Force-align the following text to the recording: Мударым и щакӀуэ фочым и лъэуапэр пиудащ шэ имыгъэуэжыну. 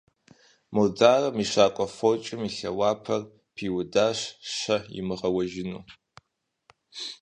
Мударым 0.73 1.35
и 1.43 1.45
щакӀуэ 1.51 1.87
фочым 1.97 2.41
и 2.49 2.51
лъэуапэр 2.57 3.21
пиудащ 3.55 4.19
шэ 4.57 4.77
имыгъэуэжыну. 4.99 5.81